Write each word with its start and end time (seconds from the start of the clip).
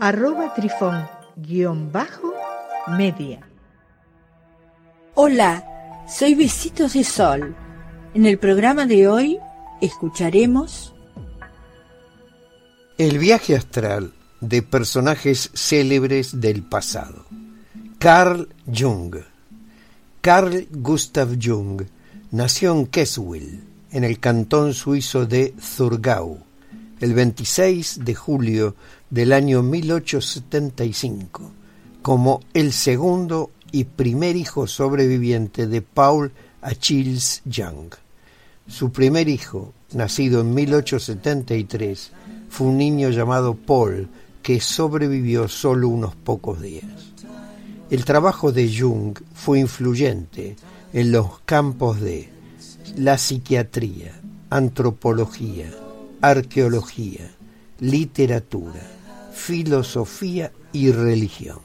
arroba 0.00 0.54
trifón 0.54 1.08
guion 1.36 1.90
bajo 1.90 2.32
media. 2.96 3.40
Hola, 5.14 5.64
soy 6.08 6.34
Besitos 6.34 6.92
de 6.92 7.04
Sol. 7.04 7.56
En 8.14 8.24
el 8.24 8.38
programa 8.38 8.86
de 8.86 9.08
hoy 9.08 9.38
escucharemos 9.80 10.94
El 12.96 13.18
viaje 13.18 13.56
astral 13.56 14.12
de 14.40 14.62
personajes 14.62 15.50
célebres 15.54 16.40
del 16.40 16.62
pasado. 16.62 17.24
Carl 17.98 18.48
Jung. 18.66 19.16
Carl 20.20 20.66
Gustav 20.70 21.36
Jung 21.42 21.82
nació 22.30 22.72
en 22.72 22.86
Keswill, 22.86 23.64
en 23.90 24.04
el 24.04 24.20
cantón 24.20 24.74
suizo 24.74 25.26
de 25.26 25.54
Zurgau, 25.60 26.44
el 27.00 27.14
26 27.14 28.04
de 28.04 28.14
julio 28.14 28.74
del 29.10 29.32
año 29.32 29.62
1875 29.62 31.52
como 32.02 32.40
el 32.54 32.72
segundo 32.72 33.50
y 33.72 33.84
primer 33.84 34.36
hijo 34.36 34.66
sobreviviente 34.66 35.66
de 35.66 35.82
Paul 35.82 36.32
Achilles 36.62 37.42
Young. 37.44 37.92
Su 38.66 38.92
primer 38.92 39.28
hijo, 39.28 39.72
nacido 39.92 40.40
en 40.40 40.54
1873, 40.54 42.12
fue 42.48 42.66
un 42.66 42.78
niño 42.78 43.10
llamado 43.10 43.54
Paul 43.54 44.08
que 44.42 44.60
sobrevivió 44.60 45.48
solo 45.48 45.88
unos 45.88 46.14
pocos 46.16 46.60
días. 46.60 46.86
El 47.90 48.04
trabajo 48.04 48.52
de 48.52 48.74
Jung 48.74 49.18
fue 49.34 49.60
influyente 49.60 50.56
en 50.92 51.12
los 51.12 51.40
campos 51.40 52.00
de 52.00 52.30
la 52.96 53.18
psiquiatría, 53.18 54.20
antropología, 54.50 55.70
arqueología, 56.20 57.30
literatura, 57.80 58.82
filosofía 59.32 60.52
y 60.72 60.90
religión. 60.90 61.60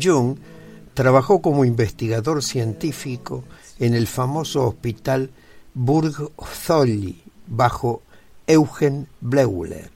Jung 0.00 0.36
trabajó 0.94 1.40
como 1.40 1.64
investigador 1.64 2.42
científico 2.42 3.44
en 3.78 3.94
el 3.94 4.06
famoso 4.06 4.66
hospital 4.66 5.30
Burg 5.74 6.32
Zolli 6.44 7.22
bajo 7.46 8.02
Eugen 8.46 9.06
Bleuler. 9.20 9.90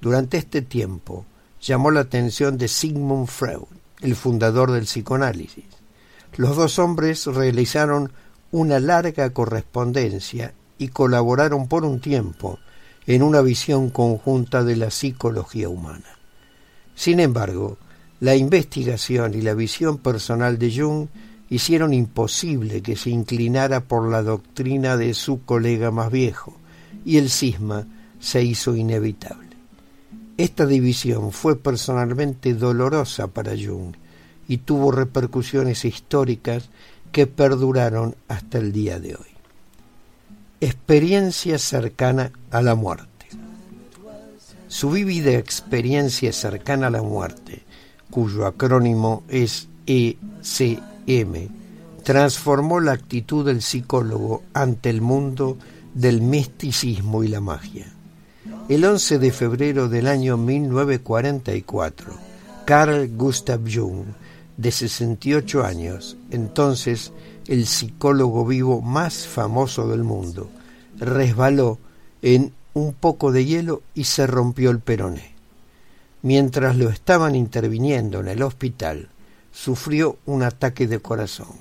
Durante 0.00 0.36
este 0.36 0.62
tiempo 0.62 1.26
llamó 1.60 1.90
la 1.90 2.00
atención 2.00 2.56
de 2.56 2.68
Sigmund 2.68 3.26
Freud, 3.26 3.64
el 4.00 4.14
fundador 4.14 4.70
del 4.70 4.84
psicoanálisis. 4.84 5.64
Los 6.36 6.56
dos 6.56 6.78
hombres 6.78 7.26
realizaron 7.26 8.12
una 8.50 8.78
larga 8.78 9.30
correspondencia 9.30 10.54
y 10.78 10.88
colaboraron 10.88 11.68
por 11.68 11.84
un 11.84 12.00
tiempo 12.00 12.58
en 13.06 13.22
una 13.22 13.40
visión 13.40 13.90
conjunta 13.90 14.64
de 14.64 14.76
la 14.76 14.90
psicología 14.90 15.68
humana. 15.68 16.18
Sin 16.94 17.20
embargo, 17.20 17.78
la 18.20 18.36
investigación 18.36 19.34
y 19.34 19.42
la 19.42 19.54
visión 19.54 19.98
personal 19.98 20.58
de 20.58 20.74
Jung 20.74 21.08
hicieron 21.50 21.92
imposible 21.92 22.82
que 22.82 22.96
se 22.96 23.10
inclinara 23.10 23.80
por 23.80 24.08
la 24.08 24.22
doctrina 24.22 24.96
de 24.96 25.12
su 25.14 25.44
colega 25.44 25.90
más 25.90 26.10
viejo, 26.10 26.56
y 27.04 27.18
el 27.18 27.28
cisma 27.28 27.86
se 28.18 28.42
hizo 28.42 28.74
inevitable. 28.74 29.56
Esta 30.38 30.66
división 30.66 31.32
fue 31.32 31.56
personalmente 31.56 32.54
dolorosa 32.54 33.28
para 33.28 33.52
Jung 33.52 33.94
y 34.48 34.58
tuvo 34.58 34.90
repercusiones 34.90 35.84
históricas 35.84 36.70
que 37.12 37.26
perduraron 37.26 38.16
hasta 38.28 38.58
el 38.58 38.72
día 38.72 38.98
de 38.98 39.14
hoy 39.14 39.33
experiencia 40.64 41.58
cercana 41.58 42.32
a 42.50 42.62
la 42.62 42.74
muerte. 42.74 43.26
Su 44.66 44.90
vívida 44.90 45.32
experiencia 45.32 46.32
cercana 46.32 46.86
a 46.86 46.90
la 46.90 47.02
muerte, 47.02 47.62
cuyo 48.10 48.46
acrónimo 48.46 49.24
es 49.28 49.68
ECM, 49.86 51.48
transformó 52.02 52.80
la 52.80 52.92
actitud 52.92 53.44
del 53.44 53.60
psicólogo 53.60 54.42
ante 54.54 54.88
el 54.88 55.02
mundo 55.02 55.58
del 55.92 56.22
misticismo 56.22 57.22
y 57.22 57.28
la 57.28 57.42
magia. 57.42 57.92
El 58.70 58.86
11 58.86 59.18
de 59.18 59.32
febrero 59.32 59.90
del 59.90 60.06
año 60.06 60.38
1944, 60.38 62.14
Carl 62.64 63.10
Gustav 63.14 63.60
Jung, 63.70 64.06
de 64.56 64.72
68 64.72 65.62
años, 65.62 66.16
entonces 66.30 67.12
el 67.46 67.66
psicólogo 67.66 68.46
vivo 68.46 68.80
más 68.80 69.26
famoso 69.26 69.88
del 69.88 70.02
mundo, 70.02 70.48
resbaló 70.96 71.78
en 72.22 72.52
un 72.72 72.92
poco 72.94 73.32
de 73.32 73.44
hielo 73.44 73.82
y 73.94 74.04
se 74.04 74.26
rompió 74.26 74.70
el 74.70 74.80
peroné. 74.80 75.34
Mientras 76.22 76.76
lo 76.76 76.88
estaban 76.88 77.36
interviniendo 77.36 78.20
en 78.20 78.28
el 78.28 78.42
hospital, 78.42 79.08
sufrió 79.52 80.18
un 80.24 80.42
ataque 80.42 80.86
de 80.86 81.00
corazón. 81.00 81.54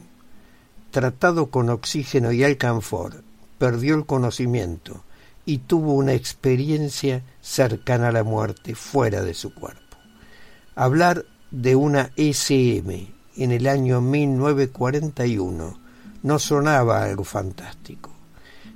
Tratado 0.91 1.47
con 1.47 1.69
oxígeno 1.69 2.31
y 2.31 2.43
alcanfor, 2.43 3.23
perdió 3.57 3.95
el 3.95 4.05
conocimiento 4.05 5.03
y 5.45 5.59
tuvo 5.59 5.93
una 5.93 6.13
experiencia 6.13 7.23
cercana 7.41 8.07
a 8.07 8.11
la 8.11 8.23
muerte 8.23 8.75
fuera 8.75 9.21
de 9.21 9.33
su 9.33 9.53
cuerpo. 9.53 9.97
Hablar 10.75 11.25
de 11.51 11.75
una 11.75 12.11
SM 12.15 13.11
en 13.35 13.51
el 13.51 13.67
año 13.67 14.01
1941 14.01 15.83
no 16.23 16.39
sonaba 16.39 17.03
algo 17.03 17.23
fantástico. 17.23 18.09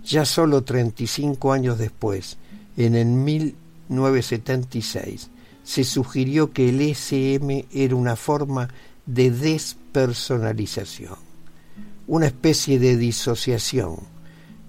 Ya 0.03 0.25
solo 0.25 0.63
35 0.63 1.51
años 1.51 1.77
después, 1.77 2.37
en 2.75 2.95
el 2.95 3.05
1976, 3.07 5.29
se 5.63 5.83
sugirió 5.83 6.51
que 6.53 6.69
el 6.69 6.81
SM 6.81 7.67
era 7.71 7.95
una 7.95 8.15
forma 8.15 8.69
de 9.05 9.29
despersonalización, 9.31 11.15
una 12.07 12.25
especie 12.27 12.79
de 12.79 12.95
disociación 12.97 13.97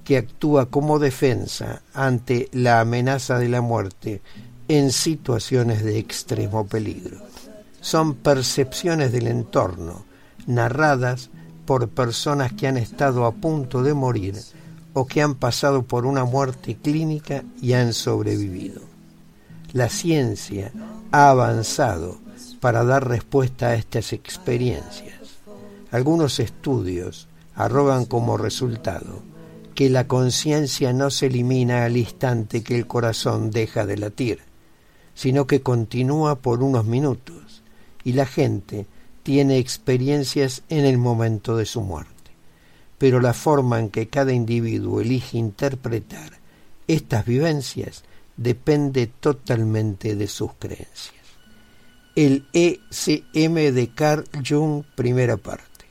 que 0.04 0.16
actúa 0.16 0.66
como 0.66 0.98
defensa 0.98 1.82
ante 1.92 2.48
la 2.52 2.80
amenaza 2.80 3.38
de 3.38 3.48
la 3.48 3.60
muerte 3.60 4.22
en 4.66 4.90
situaciones 4.90 5.84
de 5.84 5.98
extremo 5.98 6.66
peligro 6.66 7.28
son 7.88 8.16
percepciones 8.16 9.12
del 9.12 9.28
entorno, 9.28 10.04
narradas 10.46 11.30
por 11.64 11.88
personas 11.88 12.52
que 12.52 12.66
han 12.66 12.76
estado 12.76 13.24
a 13.24 13.32
punto 13.32 13.82
de 13.82 13.94
morir 13.94 14.36
o 14.92 15.06
que 15.06 15.22
han 15.22 15.34
pasado 15.34 15.84
por 15.84 16.04
una 16.04 16.26
muerte 16.26 16.76
clínica 16.76 17.44
y 17.62 17.72
han 17.72 17.94
sobrevivido. 17.94 18.82
La 19.72 19.88
ciencia 19.88 20.70
ha 21.12 21.30
avanzado 21.30 22.18
para 22.60 22.84
dar 22.84 23.08
respuesta 23.08 23.68
a 23.68 23.74
estas 23.74 24.12
experiencias. 24.12 25.38
Algunos 25.90 26.40
estudios 26.40 27.26
arrogan 27.54 28.04
como 28.04 28.36
resultado 28.36 29.22
que 29.74 29.88
la 29.88 30.06
conciencia 30.06 30.92
no 30.92 31.08
se 31.08 31.28
elimina 31.28 31.86
al 31.86 31.96
instante 31.96 32.62
que 32.62 32.76
el 32.76 32.86
corazón 32.86 33.50
deja 33.50 33.86
de 33.86 33.96
latir, 33.96 34.40
sino 35.14 35.46
que 35.46 35.62
continúa 35.62 36.34
por 36.34 36.62
unos 36.62 36.84
minutos 36.84 37.37
y 38.08 38.14
la 38.14 38.24
gente 38.24 38.86
tiene 39.22 39.58
experiencias 39.58 40.62
en 40.70 40.86
el 40.86 40.96
momento 40.96 41.58
de 41.58 41.66
su 41.66 41.82
muerte. 41.82 42.32
Pero 42.96 43.20
la 43.20 43.34
forma 43.34 43.78
en 43.80 43.90
que 43.90 44.08
cada 44.08 44.32
individuo 44.32 45.02
elige 45.02 45.36
interpretar 45.36 46.38
estas 46.86 47.26
vivencias 47.26 48.04
depende 48.38 49.08
totalmente 49.08 50.16
de 50.16 50.26
sus 50.26 50.54
creencias. 50.54 51.22
El 52.16 52.46
ECM 52.54 53.74
de 53.74 53.90
Carl 53.94 54.24
Jung, 54.42 54.84
primera 54.94 55.36
parte. 55.36 55.84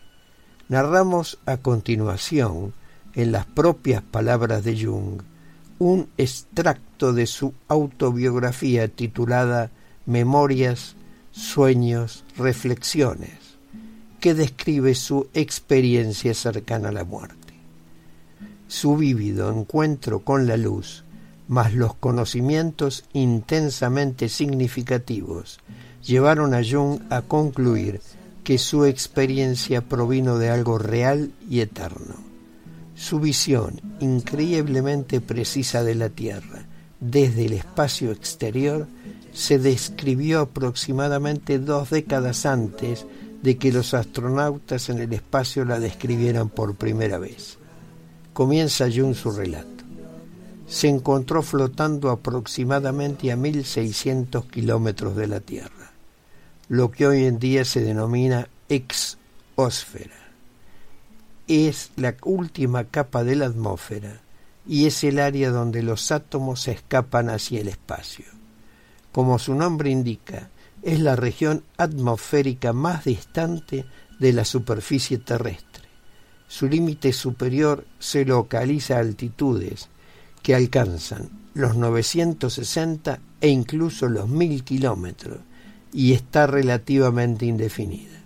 Narramos 0.69 1.38
a 1.46 1.58
continuación, 1.58 2.74
en 3.14 3.31
las 3.31 3.46
propias 3.46 4.02
palabras 4.02 4.64
de 4.64 4.84
Jung, 4.84 5.22
un 5.78 6.10
extracto 6.18 7.14
de 7.14 7.28
su 7.28 7.54
autobiografía 7.68 8.88
titulada 8.88 9.69
Memorias 10.08 10.96
sueños, 11.38 12.24
reflexiones, 12.38 13.38
que 14.19 14.34
describe 14.34 14.95
su 14.95 15.28
experiencia 15.34 16.34
cercana 16.34 16.89
a 16.89 16.94
la 16.94 17.04
muerte. 17.04 17.36
Su 18.68 18.98
vívido 18.98 19.51
encuentro 19.51 20.19
con 20.19 20.48
la 20.48 20.57
luz 20.57 21.04
mas 21.48 21.74
los 21.74 21.95
conocimientos 21.95 23.06
intensamente 23.13 24.30
significativos 24.30 25.60
llevaron 26.06 26.54
a 26.54 26.62
Jung 26.63 27.01
a 27.10 27.22
concluir 27.22 28.01
que 28.44 28.57
su 28.57 28.86
experiencia 28.86 29.81
provino 29.81 30.38
de 30.38 30.50
algo 30.50 30.78
real 30.78 31.31
y 31.50 31.62
eterno. 31.62 32.16
Su 32.95 33.19
visión 33.19 33.81
increíblemente 34.00 35.22
precisa 35.22 35.83
de 35.83 35.95
la 35.95 36.10
Tierra 36.10 36.66
desde 37.00 37.45
el 37.45 37.54
espacio 37.54 38.12
exterior 38.12 38.88
se 39.33 39.59
describió 39.59 40.41
aproximadamente 40.41 41.59
dos 41.59 41.89
décadas 41.89 42.45
antes 42.45 43.06
de 43.41 43.57
que 43.57 43.71
los 43.71 43.94
astronautas 43.94 44.89
en 44.89 45.00
el 45.00 45.13
espacio 45.13 45.63
la 45.65 45.79
describieran 45.79 46.50
por 46.50 46.75
primera 46.75 47.18
vez. 47.18 47.57
Comienza 48.33 48.88
Jung 48.94 49.15
su 49.15 49.31
relato. 49.31 49.83
Se 50.68 50.88
encontró 50.88 51.41
flotando 51.41 52.09
aproximadamente 52.09 53.31
a 53.31 53.35
1600 53.35 54.45
kilómetros 54.45 55.15
de 55.15 55.27
la 55.27 55.39
Tierra, 55.39 55.91
lo 56.68 56.91
que 56.91 57.07
hoy 57.07 57.25
en 57.25 57.39
día 57.39 57.63
se 57.63 57.81
denomina 57.81 58.50
exósfera. 58.68 60.15
Es 61.47 61.91
la 61.95 62.15
última 62.23 62.83
capa 62.83 63.23
de 63.23 63.38
la 63.38 63.45
atmósfera 63.45 64.19
y 64.68 64.88
es 64.88 65.03
el 65.06 65.19
área 65.19 65.50
donde 65.50 65.81
los 65.81 66.12
átomos 66.12 66.68
escapan 66.68 67.30
hacia 67.30 67.62
el 67.62 67.69
espacio. 67.69 68.25
Como 69.18 69.40
su 69.40 69.56
nombre 69.56 69.90
indica, 69.90 70.52
es 70.84 71.00
la 71.00 71.16
región 71.16 71.64
atmosférica 71.78 72.72
más 72.72 73.06
distante 73.06 73.84
de 74.19 74.31
la 74.31 74.46
superficie 74.46 75.18
terrestre. 75.18 75.86
Su 76.48 76.68
límite 76.68 77.12
superior 77.14 77.84
se 77.98 78.25
localiza 78.25 78.98
a 78.98 79.00
altitudes 79.00 79.90
que 80.44 80.54
alcanzan 80.54 81.31
los 81.56 81.75
960 81.75 83.19
e 83.42 83.50
incluso 83.50 84.08
los 84.08 84.30
1000 84.30 84.64
kilómetros 84.64 85.40
y 85.92 86.14
está 86.14 86.46
relativamente 86.46 87.48
indefinida. 87.48 88.19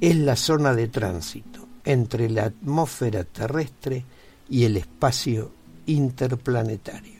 Es 0.00 0.14
la 0.14 0.36
zona 0.36 0.74
de 0.74 0.86
tránsito 0.86 1.66
entre 1.84 2.30
la 2.30 2.44
atmósfera 2.44 3.24
terrestre 3.24 4.04
y 4.48 4.62
el 4.62 4.76
espacio 4.76 5.50
interplanetario. 5.86 7.19